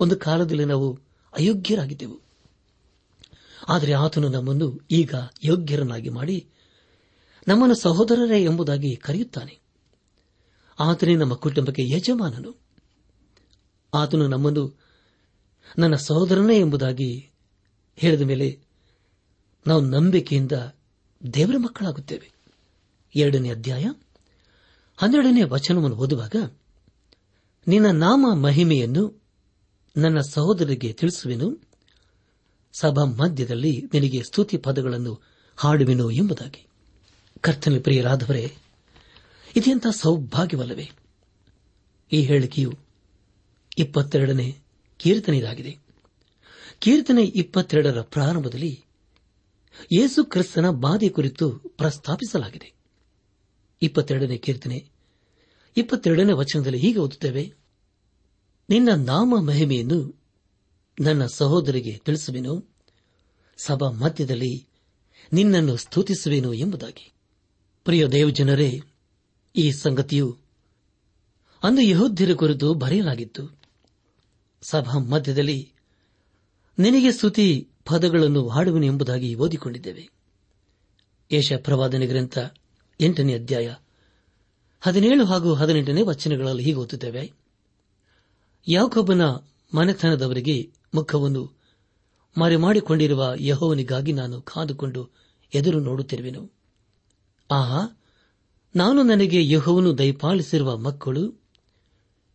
[0.00, 0.98] ಒಂದು ಕಾಲದಲ್ಲಿ ನಾವು
[1.38, 2.20] ಅಯೋಗ್ಯರಾಗಿದ್ದೆವು.
[3.68, 6.46] ಆದರೆ ಆತನು ನಮ್ಮನ್ನು ಈಗ ಯೋಗ್ಯರನ್ನಾಗಿ ಮಾಡಿ
[7.48, 9.58] ನಮ್ಮನ್ನು ಸಹೋದರರೇ ಎಂಬುದಾಗಿ ಕರೆಯುತ್ತಾನೆ.
[10.80, 12.60] ಆತನೇ ನಮ್ಮ ಕುಟುಂಬಕ್ಕೆ ಯಜಮಾನನು.
[13.94, 14.81] ಆತನು ನಮ್ಮನ್ನು
[15.78, 17.30] ನನ್ನ ಸಹೋದರನೇ ಎಂಬುದಾಗಿ
[17.96, 18.60] ಹೇಳಿದ ಮೇಲೆ
[19.66, 20.52] ನಾವು ನಂಬಿಕೆಯಿಂದ
[21.34, 22.30] ದೇವರ ಮಕ್ಕಳಾಗುತ್ತೇವೆ.
[23.16, 23.84] ಎರಡನೇ ಅಧ್ಯಾಯ,
[24.96, 26.36] ಹನ್ನೆರಡನೇ ವಚನವನ್ನು ಓದುವಾಗ,
[27.66, 29.22] ನಿನ್ನ ನಾಮ ಮಹಿಮೆಯನ್ನು
[29.96, 31.62] ನನ್ನ ಸಹೋದರಿಗೆ ತಿಳಿಸುವೆನು,
[32.72, 35.20] ಸಭಾ ಮಧ್ಯದಲ್ಲಿ ನಿನಗೆ ಸ್ತುತಿ ಪದಗಳನ್ನು
[35.56, 36.66] ಹಾಡುವೆನು ಎಂಬುದಾಗಿ.
[37.40, 38.56] ಕರ್ತನ ಪ್ರಿಯರಾದವರೇ
[39.56, 40.90] ಇದೆಂಥ ಸೌಭಾಗ್ಯವಲ್ಲವೇ?
[42.12, 42.72] ಈ ಹೇಳಿಕೆಯು
[43.78, 44.56] ಇಪ್ಪತ್ತೆರಡನೇ
[45.02, 45.78] ಕೀರ್ತನೆಯದಾಗಿದೆ.
[46.78, 48.84] ಕೀರ್ತನೆ ಇಪ್ಪತ್ತೆರಡರ ಪ್ರಾರಂಭದಲ್ಲಿ
[49.92, 52.72] ಯೇಸು ಕ್ರಿಸ್ತನ ಬಾಧೆ ಕುರಿತು ಪ್ರಸ್ತಾಪಿಸಲಾಗಿದೆ.
[53.82, 54.90] ಇಪ್ಪತ್ತೆರಡನೇ ಕೀರ್ತನೆ,
[55.76, 57.52] ಇಪ್ಪತ್ತೆರಡನೇ ವಚನದಲ್ಲಿ ಹೀಗೆ ಓದುತ್ತೇವೆ,
[58.70, 60.20] ನಿನ್ನ ನಾಮ ಮಹಿಮೆಯನ್ನು
[61.00, 62.74] ನನ್ನ ಸಹೋದರಿಗೆ ತಿಳಿಸುವೆನು,
[63.64, 64.66] ಸಭಾ ಮಧ್ಯದಲ್ಲಿ
[65.32, 67.12] ನಿನ್ನನ್ನು ಸ್ತುತಿಸುವೆನು ಎಂಬುದಾಗಿ.
[67.84, 68.80] ಪ್ರಿಯ ದೇವಜನರೇ,
[69.56, 70.38] ಈ ಸಂಗತಿಯು
[71.62, 73.61] ಅಂದು ಯಹೋದ್ಯರ ಕುರಿತು ಬರೆಯಲಾಗಿತ್ತು.
[74.62, 75.72] ಸಭಾ ಮಧ್ಯದಲ್ಲಿ
[76.78, 80.08] ನಿನಗೆ ಸ್ತುತಿ ಪದಗಳನ್ನು ಹಾಡುವನು ಎಂಬುದಾಗಿ ಓದಿಕೊಂಡಿದ್ದೇವೆ.
[81.32, 82.38] ಯಶ ಪ್ರವಾದನೆ ಗ್ರಂಥ
[83.00, 83.74] ಎಂಟನೇ ಅಧ್ಯಾಯ
[84.80, 87.32] ಹದಿನೇಳು ಹಾಗೂ ಹದಿನೆಂಟನೇ ವಚನಗಳಲ್ಲಿ ಹೀಗೆ ಓದುತ್ತೇವೆ.
[88.68, 89.22] ಯಾಕೊಬ್ಬನ
[89.74, 91.52] ಮನೆತನದವರಿಗೆ ಮುಖವನ್ನು
[92.40, 95.10] ಮರೆಮಾಡಿಕೊಂಡಿರುವ ಯಹೋವನಿಗಾಗಿ ನಾನು ಕಾದುಕೊಂಡು
[95.54, 96.52] ಎದುರು ನೋಡುತ್ತಿರುವೆನು.
[97.50, 98.00] ಆಹಾ,
[98.76, 101.42] ನಾನು ನನಗೆ ಯಹೋವನು ದಯಪಾಲಿಸಿರುವ ಮಕ್ಕಳು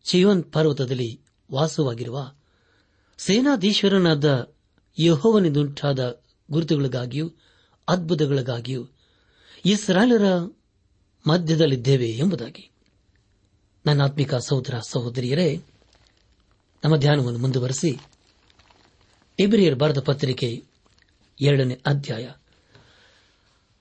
[0.04, 1.20] ಚಿಯೋನ್ ಪರ್ವತದಲ್ಲಿ
[1.52, 2.32] ವಾಸವಾಗಿರುವ
[3.18, 4.54] ಸೇನಾಧೀಶ್ವರನಾದ
[4.98, 7.30] ಯಹೋವನಿಂದುಂಟಾದ ಗುರುತುಗಳಿಗಾಗಿಯೂ,
[7.88, 8.88] ಅದ್ಭುತಗಳಿಗಾಗಿಯೂ
[9.64, 10.50] ಇಸ್ರಾಲರ
[11.26, 12.70] ಮಧ್ಯದಲ್ಲಿದ್ದೇವೆ ಎಂಬುದಾಗಿ.
[13.86, 15.62] ನನ್ನ ಆತ್ಮಿಕ ಸಹೋದರ ಸಹೋದರಿಯರೇ,
[16.84, 17.98] ನಮ್ಮ ಧ್ಯಾನವನ್ನು ಮುಂದುವರೆಸಿ,
[19.38, 20.62] ಇಬ್ರಿಯರ್ ಬರೆದ ಪತ್ರಿಕೆ
[21.40, 22.30] ಎರಡನೇ ಅಧ್ಯಾಯ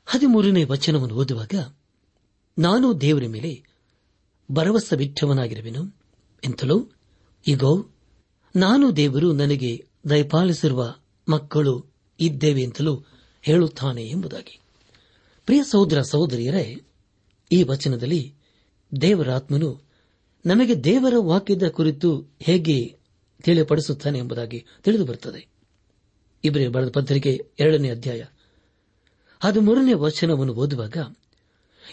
[0.06, 1.76] ಹದಿಮೂರನೇ ವಚನವನ್ನು ಓದುವಾಗ,
[2.58, 3.64] ನಾನು ದೇವರ ಮೇಲೆ
[4.52, 5.98] ಭರವಸೆ ಬಿಟ್ಟವನಾಗಿರುವೆನು
[6.46, 6.92] ಎಂತಲೂ
[7.48, 7.88] ಈಗೋ
[8.56, 10.96] ನಾನು ದೇವರು ನನಗೆ ದಯಪಾಲಿಸಿರುವ
[11.30, 11.86] ಮಕ್ಕಳು
[12.20, 13.06] ಇದ್ದೇವೆ ಅಂತಲೂ
[13.42, 14.60] ಹೇಳುತ್ತಾನೆ ಎಂಬುದಾಗಿ.
[15.46, 16.82] ಪ್ರಿಯ ಸಹೋದರ ಸಹೋದರಿಯರೇ,
[17.52, 18.34] ಈ ವಚನದಲ್ಲಿ
[19.02, 19.82] ದೇವರಾತ್ಮನು
[20.46, 22.96] ನಮಗೆ ದೇವರ ವಾಕ್ಯದ ಕುರಿತು ಹೇಗೆ
[23.44, 25.48] ತಿಳಿಪಡಿಸುತ್ತಾನೆ ಎಂಬುದಾಗಿ ತಿಳಿದು ಬರುತ್ತದೆ
[26.44, 28.24] ಇಬ್ಬರೇ ಬರೆದ ಪತ್ರಿಕೆ ಎರಡನೇ ಅಧ್ಯಾಯ
[29.40, 30.98] ಹದಿಮೂರನೇ ವಚನವನ್ನು ಓದುವಾಗ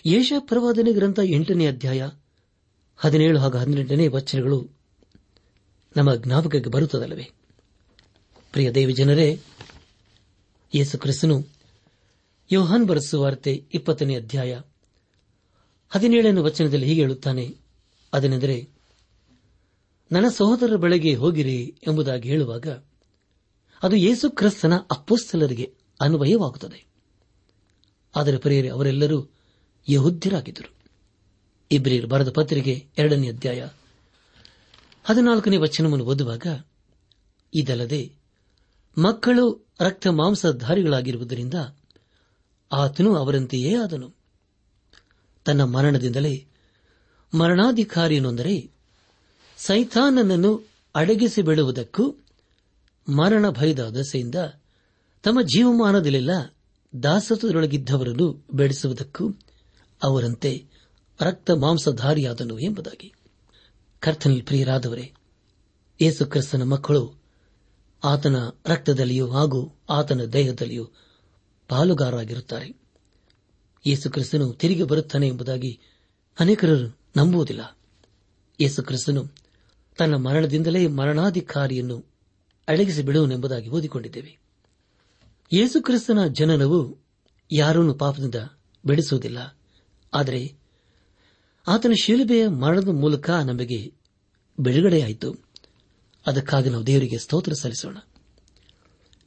[0.07, 2.09] ಯೇಷ ಪ್ರವಾದನೆ ಗ್ರಂಥ ಎಂಟನೇ ಅಧ್ಯಾಯ
[2.97, 4.84] ಹದಿನೇಳು ಹಾಗೂ ಹದಿನೆಂಟನೇ ವಚನಗಳು
[5.97, 7.31] ನಮ್ಮ ಜ್ಞಾಪಕಕ್ಕೆ ಬರುತ್ತದಲ್ಲವೇ?
[8.53, 9.41] ಪ್ರಿಯ ದೇವಿ ಜನರೇ
[10.75, 11.47] ಯೇಸು ಕ್ರಿಸ್ತನು
[12.53, 14.61] ಯೋಹಾನ್ ಬರೆಸುವಾರ್ತೆ ಇಪ್ಪತ್ತನೇ ಅಧ್ಯಾಯ
[15.91, 17.57] ಹದಿನೇಳನೇ ವಚನದಲ್ಲಿ ಹೀಗೆ ಹೇಳುತ್ತಾನೆ.
[18.13, 18.69] ಅದನೆಂದರೆ,
[20.13, 22.67] ನನ್ನ ಸಹೋದರರ ಬಳಿಗೆ ಹೋಗಿರಿ ಎಂಬುದಾಗಿ ಹೇಳುವಾಗ
[23.83, 26.87] ಅದು ಯೇಸು ಕ್ರಿಸ್ತನ ಅಪ್ಪೋಸ್ತಲರಿಗೆ ಅನ್ವಯವಾಗುತ್ತದೆ.
[28.17, 29.31] ಆದರೆ ಪ್ರಿಯರೇ, ಅವರೆಲ್ಲರೂ
[29.89, 30.75] ಯಹುದ್ಯರಾಗಿದ್ದರು.
[31.71, 33.69] ಇಬ್ರಿಯರು ಬರೆದ ಪತ್ರಿಕೆ ಎರಡನೇ ಅಧ್ಯಾಯ
[35.05, 36.47] ಹದಿನಾಲ್ಕನೇ ವಚನವನ್ನು ಓದುವಾಗ,
[37.55, 38.15] ಇದಲ್ಲದೆ
[38.99, 41.55] ಮಕ್ಕಳು ರಕ್ತ ಮಾಂಸಧಾರಿಗಳಾಗಿರುವುದರಿಂದ
[42.73, 44.15] ಆತನು ಅವರಂತೆಯೇ ಆದನು.
[45.45, 46.47] ತನ್ನ ಮರಣದಿಂದಲೇ
[47.35, 48.71] ಮರಣಾಧಿಕಾರಿಯನ್ನೊಂದರೆ
[49.57, 52.17] ಸೈತಾನನನ್ನು ಅಡಗಿಸಿ ಬಿಡುವುದಕ್ಕೂ
[53.09, 54.35] ಮರಣ ಭಯದ ದಸೆಯಿಂದ
[55.23, 56.31] ತಮ್ಮ ಜೀವಮಾನದಲ್ಲೆಲ್ಲ
[57.03, 59.29] ದಾಸತ್ವದೊಳಗಿದ್ದವರನ್ನು ಬೆಳೆಸುವುದಕ್ಕೂ
[60.03, 60.67] ಅವರಂತೆ
[61.21, 63.13] ರಕ್ತ ಮಾಂಸಧಾರಿಯಾದನು ಎಂಬುದಾಗಿ.
[64.05, 65.07] ಕರ್ತನಲ್ಲಿ ಪ್ರಿಯರಾದವರೇ,
[66.01, 67.03] ಯೇಸು ಕ್ರಿಸ್ತನ ಮಕ್ಕಳು,
[68.03, 68.37] ಆತನ
[68.67, 70.85] ರಕ್ತದಲ್ಲಿಯೂ ಹಾಗೂ ಆತನ ದೇಹದಲ್ಲಿಯೂ
[71.71, 72.69] ಪಾಲುಗಾರರಾಗಿರುತ್ತಾರೆ.
[73.85, 75.73] ಯೇಸು ಕ್ರಿಸ್ತನು ತಿರುಗಿ ಬರುತ್ತಾನೆ ಎಂಬುದಾಗಿ
[76.39, 76.77] ಅನೇಕರು
[77.17, 77.63] ನಂಬುವುದಿಲ್ಲ.
[78.59, 79.23] ಯೇಸು ಕ್ರಿಸ್ತನು
[79.99, 81.99] ತನ್ನ ಮರಣದಿಂದಲೇ ಮರಣಾಧಿಕಾರಿಯನ್ನು
[82.69, 84.33] ಅಡಗಿಸಿ ಬಿಡುವನೆಂಬುದಾಗಿ ಓದಿಕೊಂಡಿದ್ದೇವೆ.
[85.51, 86.81] ಯೇಸು ಕ್ರಿಸ್ತನ ಜನನವು
[87.51, 88.39] ಯಾರನ್ನು ಪಾಪದಿಂದ
[88.85, 89.39] ಬಿಡಿಸುವುದಿಲ್ಲ,
[90.13, 90.41] ಆದರೆ
[91.67, 93.93] ಆತನ ಶಿಲುಬೆಯ ಮರಣದ ಮೂಲಕ ನಮಗೆ
[94.61, 95.35] ಬಿಡುಗಡೆಯಾಯಿತು.
[96.27, 97.97] ಅದಕ್ಕಾಗಿ ನಾವು ದೇವರಿಗೆ ಸ್ತೋತ್ರ ಸಲ್ಲಿಸೋಣ.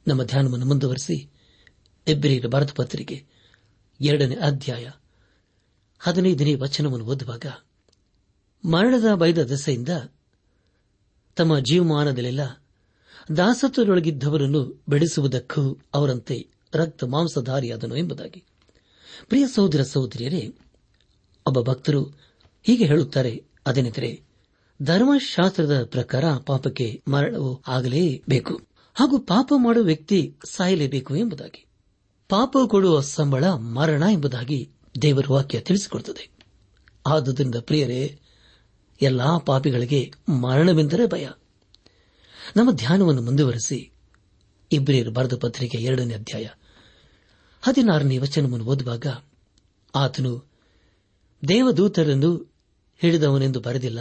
[0.08, 1.30] ನಮ್ಮ ಧ್ಯಾನವನ್ನು ಮುಂದುವರೆಸಿ
[2.06, 3.26] ಎಬ್ಬಿರಿಯ ಭಾರತ ಪತ್ರಿಕೆ
[4.00, 4.90] ಎರಡನೇ ಅಧ್ಯಾಯ
[5.98, 7.46] ಹದಿನೈದನೇ ವಚನವನ್ನು ಓದುವಾಗ,
[8.64, 9.88] ಮರಣದ ಬೈದ ದೆಸೆಯಿಂದ
[11.36, 12.40] ತಮ್ಮ ಜೀವಮಾನದಲ್ಲೆಲ್ಲ
[13.36, 18.44] ದಾಸತ್ವದೊಳಗಿದ್ದವರನ್ನು ಬೆಳೆಸುವುದಕ್ಕೂ ಅವರಂತೆ ರಕ್ತ ಮಾಂಸಧಾರಿಯಾದನು ಎಂಬುದಾಗಿ.
[19.28, 20.54] ಪ್ರಿಯ ಸಹೋದರ ಸಹೋದರಿಯರೇ,
[21.46, 22.27] ಒಬ್ಬ ಭಕ್ತರು
[22.62, 23.44] ಹೀಗೆ ಹೇಳುತ್ತಾರೆ.
[23.66, 24.22] ಅದೇನೆಂದರೆ
[24.82, 28.60] ಧರ್ಮಶಾಸ್ತ್ರದ ಪ್ರಕಾರ ಪಾಪಕ್ಕೆ ಮರಣವು ಆಗಲೇಬೇಕು
[28.94, 31.66] ಹಾಗೂ ಪಾಪ ಮಾಡುವ ವ್ಯಕ್ತಿ ಸಾಯಲೇಬೇಕು ಎಂಬುದಾಗಿ.
[32.28, 34.70] ಪಾಪ ಕೊಡುವ ಸಂಬಳ ಮರಣ ಎಂಬುದಾಗಿ
[35.02, 36.30] ದೇವರ ವಾಕ್ಯ ತಿಳಿಸಿಕೊಡುತ್ತದೆ.
[37.06, 38.20] ಆದುದರಿಂದ ಪ್ರಿಯರೇ,
[39.02, 41.28] ಎಲ್ಲಾ ಪಾಪಿಗಳಿಗೆ ಮರಣವೆಂದರೆ ಭಯ.
[42.56, 43.92] ನಮ್ಮ ಧ್ಯಾನವನ್ನು ಮುಂದುವರೆಸಿ.
[44.72, 46.48] ಇಬ್ರಿಯರು ಬರೆದ ಪತ್ರಿಕೆ ಎರಡನೇ ಅಧ್ಯಾಯ
[47.62, 49.06] ಹದಿನಾರನೇ ವಚನವನ್ನು ಓದುವಾಗ
[49.94, 50.48] ಆತನು
[51.48, 52.52] ದೇವದೂತರನ್ನು
[52.98, 54.00] ಹಿಡಿದವನೆಂದು ಬರೆದಿಲ್ಲ.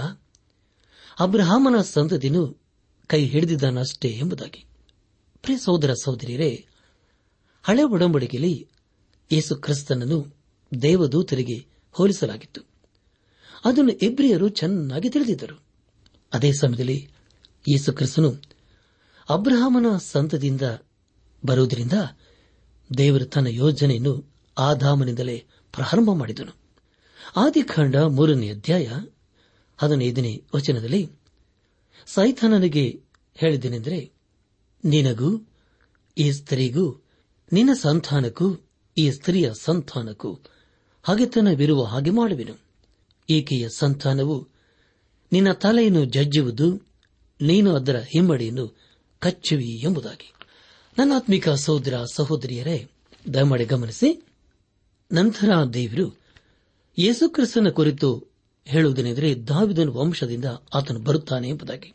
[1.20, 2.58] ಅಬ್ರಹಾಮನ ಸಂತತಿನು
[3.08, 4.66] ಕೈ ಹಿಡಿದಿದ್ದಾನಷ್ಟೇ ಎಂಬುದಾಗಿ.
[5.42, 6.66] ಪ್ರಿಯ ಸಹೋದರ ಸಹೋದರಿಯರೇ,
[7.64, 8.68] ಹಳೆ ಒಡಂಬಡಿಕೆಯಲ್ಲಿ
[9.32, 10.36] ಯೇಸು ಕ್ರಿಸ್ತನನ್ನು
[10.82, 12.62] ದೇವದೂತರಿಗೆ ಹೋಲಿಸಲಾಗಿತ್ತು.
[13.66, 15.64] ಅದನ್ನು ಇಬ್ರಿಯರು ಚೆನ್ನಾಗಿ ತಿಳಿದಿದ್ದರು.
[16.34, 17.10] ಅದೇ ಸಮಯದಲ್ಲಿ
[17.70, 18.42] ಯೇಸು ಕ್ರಿಸ್ತನು
[19.30, 20.62] ಅಬ್ರಹಾಮನ ಸಂತದಿಂದ
[21.46, 21.94] ಬರುವುದರಿಂದ
[22.98, 26.67] ದೇವರು ತನ್ನ ಯೋಜನೆಯನ್ನು ಆಧಾಮನಿಂದಲೇ ಪ್ರಾರಂಭ ಮಾಡಿದನು.
[27.36, 28.90] ಆದಿಕಾಂಡ ಮೂರನೇ ಅಧ್ಯಾಯ
[29.78, 31.12] ಹದಿನೈದನೇ ವಚನದಲ್ಲಿ
[32.06, 33.04] ಸೈಥಾನನಿಗೆ
[33.36, 34.12] ಹೇಳಿದ್ದೇನೆಂದರೆ,
[34.86, 35.48] ನಿನಗೂ
[36.18, 37.04] ಈ ಸ್ತ್ರೀಗೂ,
[37.54, 38.58] ನಿನ್ನ ಸಂತಾನಕ್ಕೂ,
[38.98, 40.40] ಈ ಸ್ತ್ರೀಯ ಸಂತಾನಕ್ಕೂ
[41.04, 42.60] ಹಗೆತನವಿರುವ ಹಾಗೆ ಮಾಡುವೆನು.
[43.30, 44.48] ಈಕೆಯ ಸಂತಾನವು
[45.32, 46.88] ನಿನ್ನ ತಲೆಯನ್ನು ಜಜ್ಜುವುದು,
[47.42, 48.78] ನೀನು ಅದರ ಹಿಮ್ಮಡಿಯನ್ನು
[49.20, 50.34] ಕಚ್ಚುವಿ ಎಂಬುದಾಗಿ.
[50.98, 52.90] ನನ್ನಾತ್ಮಿಕ ಸಹೋದರ ಸಹೋದರಿಯರೇ,
[53.34, 54.28] ದಯಮಾಡಿ ಗಮನಿಸಿ,
[55.12, 56.27] ನಂತರ ದೇವರು
[57.00, 58.28] ಯೇಸುಕ್ರಿಸ್ತನ ಕುರಿತು
[58.66, 61.94] ಹೇಳುವುದೇನೆಂದರೆ ದಾವಿದನ ವಂಶದಿಂದ ಆತನು ಬರುತ್ತಾನೆ ಎಂಬುದಾಗಿ.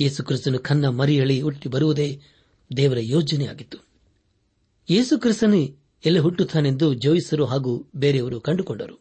[0.00, 2.20] ಯೇಸುಕ್ರಿಸ್ತನು ಕನ್ನ ಮರಿಯಳಿ ಹುಟ್ಟಿ ಬರುವುದೇ
[2.76, 3.78] ದೇವರ ಯೋಜನೆಯಾಗಿತ್ತು.
[4.90, 5.54] ಯೇಸುಕ್ರಿಸ್ತನು
[6.04, 9.00] ಎಲ್ಲಿ ಹುಟ್ಟುತ್ತಾನೆಂದು ಜೋಯಿಸರು ಹಾಗೂ ಬೇರೆಯವರು ಕಂಡುಕೊಂಡರು.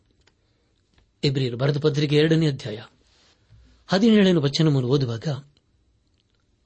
[1.24, 2.84] ಇಬ್ರಿಯರು ಭರತ ಪತ್ರಿಕೆ ಎರಡನೇ ಅಧ್ಯಾಯ.
[3.88, 5.28] ಹದಿನೇಳನೇ ವಚನವನ್ನು ಓದುವಾಗ,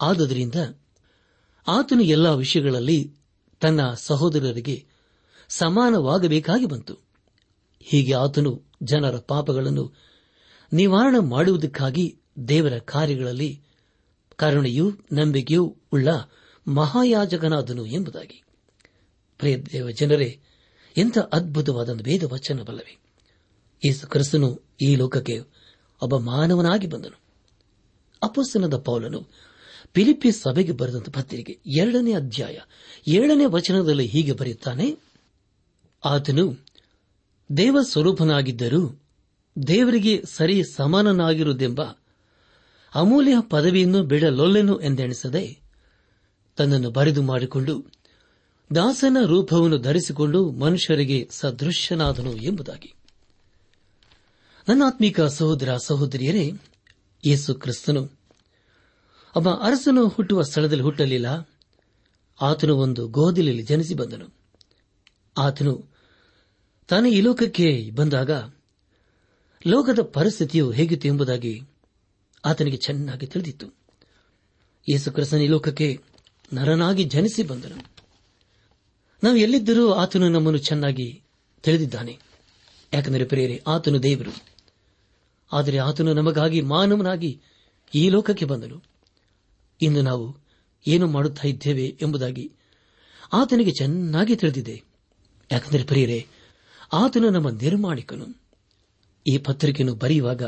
[0.02, 0.56] ಆದುದರಿಂದ
[1.68, 3.14] ಆತನು ಎಲ್ಲಾ ವಿಷಯಗಳಲ್ಲಿ
[3.60, 4.86] ತನ್ನ ಸಹೋದರರಿಗೆ
[5.50, 7.09] ಸಮಾನವಾಗಬೇಕಾಗಿ ಬಂತು.
[7.80, 9.94] ಹೀಗೆ ಆತನು ಜನರ ಪಾಪಗಳನ್ನು
[10.74, 13.62] ನಿವಾರಣೆ ಮಾಡುವುದಕ್ಕಾಗಿ ದೇವರ ಕಾರ್ಯಗಳಲ್ಲಿ
[14.36, 16.08] ಕರುಣೆಯೂ ನಂಬಿಕೆಯೂ ಉಳ್ಳ
[16.68, 18.44] ಮಹಾಯಾಜಕನಾದನು ಎಂಬುದಾಗಿ.
[19.38, 20.40] ಪ್ರಿಯ ದೇವ ಜನರೇ,
[20.98, 22.98] ಎಂಥ ಅದ್ಭುತವಾದ ವೇದ ವಚನವಲ್ಲವೇ
[23.86, 25.40] ಯೇಸು ಕ್ರಿಸ್ತನು ಈ ಲೋಕಕ್ಕೆ
[26.02, 27.20] ಒಬ್ಬ ಮಾನವನಾಗಿ ಬಂದನು.
[28.24, 29.22] ಅಪಸ್ತನದ ಪೌಲನು
[29.94, 32.58] ಫಿಲಿಪಿ ಸಭೆಗೆ ಬರೆದಂತ ಪತ್ರಿಕೆ ಎರಡನೇ ಅಧ್ಯಾಯ
[33.08, 34.98] ಏಳನೇ ವಚನದಲ್ಲಿ ಹೀಗೆ ಬರೆಯುತ್ತಾನೆ,
[36.06, 36.69] ಆತನು
[37.58, 39.02] ದೇವ ಸ್ವರೂಪನಾಗಿದ್ದರೂ
[39.68, 41.82] ದೇವರಿಗೆ ಸರಿ ಸಮಾನನಾಗಿರುವುದೆಂಬ
[42.96, 45.60] ಅಮೂಲ್ಯ ಪದವಿಯನ್ನು ಬಿಡಲೊಲ್ಲೆನು ಎಂದೆಣಿಸದೆ
[46.58, 47.86] ತನ್ನನ್ನು ಬರೆದು ಮಾಡಿಕೊಂಡು
[48.76, 52.94] ದಾಸನ ರೂಪವನ್ನು ಧರಿಸಿಕೊಂಡು ಮನುಷ್ಯರಿಗೆ ಸದೃಶ್ಯನಾದನು ಎಂಬುದಾಗಿ.
[54.70, 56.54] ನನ್ನಾತ್ಮೀಕ ಸಹೋದರ ಸಹೋದರಿಯರೇ,
[57.26, 58.20] ಯೇಸು ಕ್ರಿಸ್ತನು
[59.36, 61.50] ಒಬ್ಬ ಅರಸನು ಹುಟ್ಟುವ ಸ್ಥಳದಲ್ಲಿ ಹುಟ್ಟಲಿಲ್ಲ.
[62.42, 64.34] ಆತನು ಒಂದು ಗೋದಿಲಲ್ಲಿ ಜನಿಸಿ ಬಂದನು.
[65.38, 65.89] ಆತನು
[66.90, 68.32] ತಾನು ಈ ಲೋಕಕ್ಕೆ ಬಂದಾಗ
[69.68, 71.62] ಲೋಕದ ಪರಿಸ್ಥಿತಿಯು ಹೇಗಿತ್ತು ಎಂಬುದಾಗಿ
[72.46, 73.68] ಆತನಿಗೆ ಚೆನ್ನಾಗಿ ತಿಳಿದಿತ್ತು.
[74.92, 76.00] ಯೇಸು ಕ್ರಿಸ್ತನ ಈ ಲೋಕಕ್ಕೆ
[76.54, 77.86] ನರನಾಗಿ ಜನಿಸಿ ಬಂದನು.
[79.24, 81.24] ನಾವು ಎಲ್ಲಿದ್ದರೂ ಆತನು ನಮ್ಮನ್ನು ಚೆನ್ನಾಗಿ
[81.64, 82.20] ತಿಳಿದಿದ್ದಾನೆ.
[82.94, 84.32] ಯಾಕಂದರೆ ಪ್ರೇರೆ ಆತನು ದೇವರು.
[85.54, 87.42] ಆದರೆ ಆತನು ನಮಗಾಗಿ ಮಾನವನಾಗಿ
[87.96, 88.84] ಈ ಲೋಕಕ್ಕೆ ಬಂದನು.
[89.82, 90.38] ಇಂದು ನಾವು
[90.88, 92.52] ಏನು ಮಾಡುತ್ತಾ ಇದ್ದೇವೆ ಎಂಬುದಾಗಿ
[93.34, 94.84] ಆತನಿಗೆ ಚೆನ್ನಾಗಿ ತಿಳಿದಿದೆ.
[95.52, 96.28] ಯಾಕಂದರೆ ಪ್ರಿಯರೇ
[96.94, 98.42] ಆತನು ನಮ್ಮ ನಿರ್ಮಾಣಿಕನು.
[99.34, 100.44] ಈ ಪತ್ರಿಕೆಯನ್ನು ಬರೆಯುವಾಗ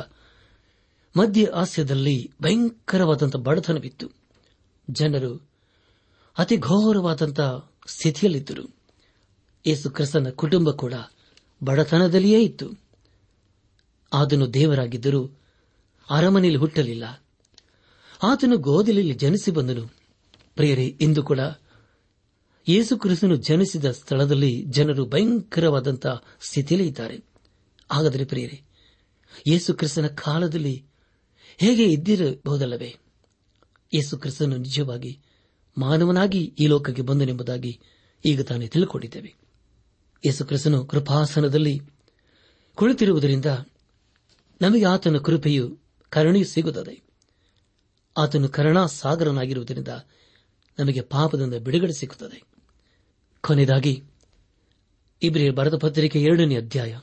[1.18, 4.10] ಮಧ್ಯ ಆಸ್ಯದಲ್ಲಿ ಭಯಂಕರವಾದಂಥ ಬಡತನವಿತ್ತು.
[4.90, 5.50] ಜನರು
[6.38, 8.76] ಅತಿ ಘೋರವಾದಂತಹ ಸ್ಥಿತಿಯಲ್ಲಿದ್ದರು.
[9.68, 10.94] ಯೇಸು ಕ್ರಿಸ್ತನ ಕುಟುಂಬ ಕೂಡ
[11.64, 12.82] ಬಡತನದಲ್ಲಿಯೇ ಇತ್ತು.
[14.14, 15.30] ಆತನು ದೇವರಾಗಿದ್ದರೂ
[16.10, 17.24] ಅರಮನೆಯಲ್ಲಿ ಹುಟ್ಟಲಿಲ್ಲ.
[18.24, 19.88] ಆತನು ಗೋದಲಿಯಲ್ಲಿ ಜನಿಸಿ ಬಂದನು.
[20.56, 21.40] ಪ್ರಿಯರೇ, ಇಂದು ಕೂಡ
[22.68, 27.18] ಯೇಸು ಕ್ರಿಸ್ತನು ಜನಿಸಿದ ಸ್ಥಳದಲ್ಲಿ ಜನರು ಭಯಂಕರವಾದಂತಹ ಸ್ಥಿತಿಯಲ್ಲಿ ಇದ್ದಾರೆ.
[27.92, 28.62] ಹಾಗಾದರೆ ಪ್ರಿಯರೇ,
[29.48, 30.86] ಯೇಸು ಕ್ರಿಸ್ತನ ಕಾಲದಲ್ಲಿ
[31.58, 32.96] ಹೇಗೆ ಇದ್ದಿರಬಹುದಲ್ಲವೇ?
[33.94, 35.20] ಯೇಸು ಕ್ರಿಸ್ತನು ನಿಜವಾಗಿ
[35.78, 37.80] ಮಾನವನಾಗಿ ಈ ಲೋಕಕ್ಕೆ ಬಂದನೆಂಬುದಾಗಿ
[38.26, 39.36] ಈಗ ತಾನೇ ತಿಳಿದುಕೊಂಡಿದ್ದೇವೆ
[40.26, 41.80] ಯೇಸು ಕ್ರಿಸ್ತನು ಕೃಪಾಸನದಲ್ಲಿ
[42.76, 43.46] ಕುಳಿತಿರುವುದರಿಂದ
[44.62, 47.02] ನಮಗೆ ಆತನ ಕೃಪೆಯು ಕರುಣೆಯು ಸಿಗುತ್ತದೆ.
[48.18, 49.88] ಆತನು ಕರುಣಾ ಸಾಗರನಾಗಿರುವುದರಿಂದ
[50.80, 52.51] ನಮಗೆ ಪಾಪದಿಂದ ಬಿಡುಗಡೆ ಸಿಗುತ್ತದೆ.
[53.42, 54.04] ಕೊನೆಯದಾಗಿ
[55.22, 57.00] ಇಬ್ರಿಯ ಬರದ ಪತ್ರಿಕೆ ಎರಡನೇ ಅಧ್ಯಾಯ.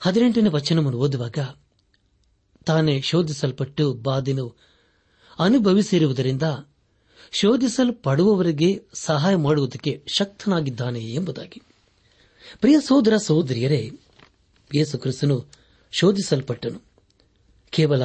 [0.00, 1.38] ಹದಿನೆಂಟನೇ ವಚನವನ್ನು ಓದುವಾಗ
[2.66, 4.56] ತಾನೇ ಶೋಧಿಸಲ್ಪಟ್ಟು ಬಾದಿನು
[5.38, 6.42] ಅನುಭವಿಸಿರುವುದರಿಂದ
[7.32, 11.62] ಶೋಧಿಸಲ್ಪಡುವವರಿಗೆ ಸಹಾಯ ಮಾಡುವುದಕ್ಕೆ ಶಕ್ತನಾಗಿದ್ದಾನೆ ಎಂಬುದಾಗಿ.
[12.60, 13.90] ಪ್ರಿಯ ಸಹೋದರ ಸಹೋದರಿಯರೇ,
[14.74, 15.46] ಯೇಸು ಕ್ರಿಸ್ತನು
[15.90, 16.82] ಶೋಧಿಸಲ್ಪಟ್ಟನು.
[17.70, 18.02] ಕೇವಲ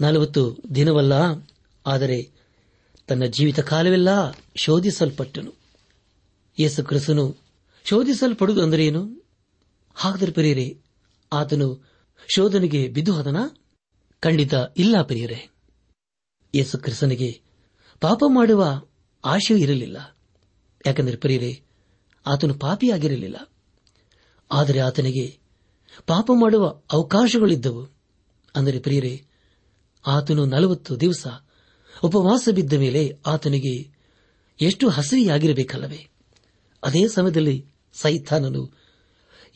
[0.00, 1.12] ನಲವತ್ತು ದಿನವಲ್ಲ,
[1.86, 2.30] ಆದರೆ
[3.06, 4.08] ತನ್ನ ಜೀವಿತ ಕಾಲವೆಲ್ಲ
[4.56, 5.63] ಶೋಧಿಸಲ್ಪಟ್ಟನು.
[6.58, 7.36] ಯೇಸು ಕ್ರಿಸ್ತನು
[7.84, 9.24] ಶೋಧಿಸಲ್ಪಡುವುದು ಅಂದರೆ ಏನು?
[9.94, 10.80] ಹಾಗಾದರೆ ಪ್ರಿಯರೇ,
[11.32, 11.90] ಆತನು
[12.28, 13.36] ಶೋಧನೆಗೆ ಬಿದ್ದು ಹೋದನ?
[14.20, 15.50] ಖಂಡಿತ ಇಲ್ಲ ಪ್ರಿಯರೇ.
[16.54, 17.40] ಯೇಸು ಕ್ರಿಸ್ತನಿಗೆ
[18.00, 18.82] ಪಾಪ ಮಾಡುವ
[19.24, 20.18] ಆಶೆಯೂ ಇರಲಿಲ್ಲ.
[20.86, 21.62] ಯಾಕೆಂದರೆ ಪ್ರಿಯರೇ,
[22.26, 23.52] ಆತನು ಪಾಪಿಯಾಗಿರಲಿಲ್ಲ.
[24.52, 25.38] ಆದರೆ ಆತನಿಗೆ
[26.06, 27.88] ಪಾಪ ಮಾಡುವ ಅವಕಾಶಗಳಿದ್ದವು.
[28.54, 29.24] ಅಂದರೆ ಪ್ರಿಯರೇ,
[30.06, 31.26] ಆತನು ನಲವತ್ತು ದಿವಸ
[32.04, 33.94] ಉಪವಾಸ ಬಿದ್ದ ಮೇಲೆ ಆತನಿಗೆ
[34.60, 36.13] ಎಷ್ಟು ಹಸಿರಿಯಾಗಿರಬೇಕಲ್ಲವೇ?
[36.84, 38.72] ಅದೇ ಸಮಯದಲ್ಲಿ ಸೈತಾನನು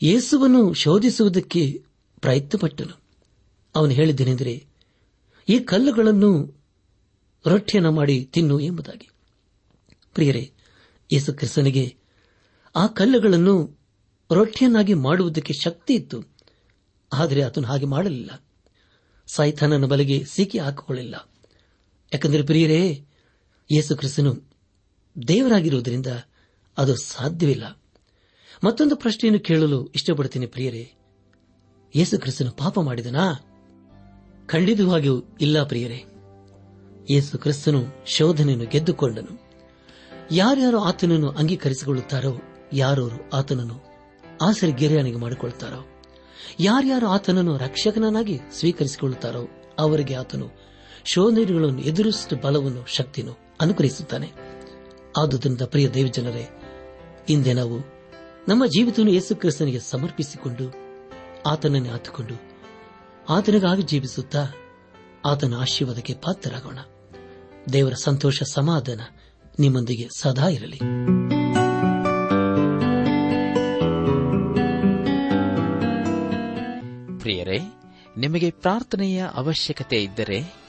[0.01, 1.83] ಯೇಸುವನ್ನು ಶೋಧಿಸುವುದಕ್ಕೆ
[2.21, 3.01] ಪ್ರಯತ್ನಪಟ್ಟನು.
[3.75, 4.67] ಅವನು ಹೇಳಿದ್ದೇನೆಂದರೆ,
[5.49, 6.61] ಈ ಕಲ್ಲುಗಳನ್ನು
[7.45, 9.09] ರೊಟ್ಟಿಯನ್ನು ಮಾಡಿ ತಿನ್ನು ಎಂಬುದಾಗಿ.
[10.13, 10.51] ಪ್ರಿಯರೇ,
[11.11, 11.95] ಯೇಸು ಕ್ರಿಸ್ತನಿಗೆ
[12.75, 13.77] ಆ ಕಲ್ಲುಗಳನ್ನು
[14.31, 16.23] ರೊಟ್ಟಿಯನ್ನಾಗಿ ಮಾಡುವುದಕ್ಕೆ ಶಕ್ತಿ ಇತ್ತು.
[17.13, 18.43] ಆದರೆ ಆತನು ಹಾಗೆ ಮಾಡಲಿಲ್ಲ.
[19.27, 21.29] ಸೈಥಾನನ ಬಲೆಗೆ ಸಿಕ್ಕಿ ಹಾಕಿಕೊಳ್ಳಿಲ್ಲ
[22.13, 23.05] ಯಾಕೆಂದರೆ ಪ್ರಿಯರೇ,
[23.71, 24.49] ಯೇಸು ಕ್ರಿಸ್ತನು
[25.27, 26.07] ದೇವರಾಗಿರುವುದರಿಂದ
[26.79, 27.81] ಅದು ಸಾಧ್ಯವಿಲ್ಲ.
[28.63, 30.91] ಮತ್ತೊಂದು ಪ್ರಶ್ನೆಯನ್ನು ಕೇಳಲು ಇಷ್ಟಪಡುತ್ತೇನೆ ಪ್ರಿಯರೇ.
[31.95, 33.33] ಯೇಸು ಕ್ರಿಸ್ತನು ಪಾಪ ಮಾಡಿದನಾ?
[34.45, 36.05] ಖಂಡಿತವಾಗಿಯೂ ಇಲ್ಲ ಪ್ರಿಯರೇ.
[37.09, 39.49] ಯೇಸು ಕ್ರಿಸ್ತನು ಶೋಧನೆಯನ್ನು ಗೆದ್ದುಕೊಂಡನು.
[40.31, 42.37] ಯಾರ್ಯಾರು ಆತನನ್ನು ಅಂಗೀಕರಿಸಿಕೊಳ್ಳುತ್ತಾರೋ,
[42.73, 43.83] ಯಾರೋರು ಆತನನ್ನು
[44.41, 45.85] ಆಸರಿ ಗೆರೆಯಾನಿಗೆ ಮಾಡಿಕೊಳ್ಳುತ್ತಾರೋ
[46.59, 49.47] ಯಾರ್ಯಾರು ಆತನನ್ನು ರಕ್ಷಕನನ್ನಾಗಿ ಸ್ವೀಕರಿಸಿಕೊಳ್ಳುತ್ತಾರೋ,
[49.79, 50.49] ಅವರಿಗೆ ಆತನು
[51.05, 54.31] ಶೋಧನೆಗಳನ್ನು ಎದುರಿಸಿದ ಬಲವನ್ನು, ಶಕ್ತಿಯನ್ನು ಅನುಗ್ರಹಿಸುತ್ತಾನೆ.
[55.17, 56.58] ಆದುದರಿಂದ ಪ್ರಿಯ ದೇವಜನರೇ
[57.29, 57.79] ಇಂದೇ ನಾವು
[58.47, 60.73] ನಮ್ಮ ಜೀವಿತವನ್ನು ಯೇಸು ಕ್ರಿಸ್ತನಿಗೆ ಸಮರ್ಪಿಸಿಕೊಂಡು
[61.45, 62.41] ಆತನನ್ನೇ ಆತುಕೊಂಡು
[63.29, 64.45] ಆತನಿಗಾಗಿ ಜೀವಿಸುತ್ತಾ
[65.25, 66.79] ಆತನ ಆಶೀರ್ವಾದಕ್ಕೆ ಪಾತ್ರರಾಗೋಣ.
[67.73, 68.99] ದೇವರ ಸಂತೋಷ, ಸಮಾಧಾನ
[69.59, 70.77] ನಿಮ್ಮೊಂದಿಗೆ ಸದಾ ಇರಲಿ.
[77.19, 77.59] ಪ್ರಿಯರೇ,
[78.17, 80.68] ನಿಮಗೆ ಪ್ರಾರ್ಥನೆಯ ಅವಶ್ಯಕತೆ ಇದ್ದರೆ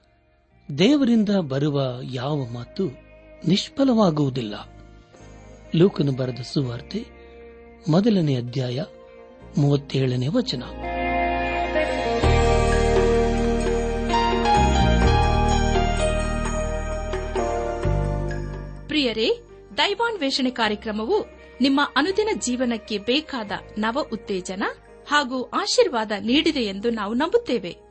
[0.77, 2.89] ದೇವರಿಂದ ಬರುವ ಯಾವ ಮಾತು
[3.47, 4.55] ನಿಷ್ಫಲವಾಗುವುದಿಲ್ಲ.
[5.75, 7.05] ಲೂಕನು ಬರೆದ ಸುವಾರ್ತೆ
[7.89, 8.83] ಮೊದಲನೇ ಅಧ್ಯಾಯ
[9.57, 10.63] ಮೂವತ್ತೇಳನೇ ವಚನ.
[18.87, 19.39] ಪ್ರಿಯರೇ
[19.77, 21.25] ದೈವಾನ್ ವೇಷಣೆ ಕಾರ್ಯಕ್ರಮವು
[21.61, 24.63] ನಿಮ್ಮ ಅನುದಿನ ಜೀವನಕ್ಕೆ ಬೇಕಾದ ನವ ಉತ್ತೇಜನ
[25.07, 27.90] ಹಾಗೂ ಆಶೀರ್ವಾದ ನೀಡಿದೆ ಎಂದು ನಾವು ನಂಬುತ್ತೇವೆ.